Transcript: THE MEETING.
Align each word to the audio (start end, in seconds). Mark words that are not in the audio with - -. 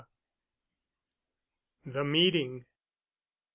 THE 1.85 2.03
MEETING. 2.03 2.65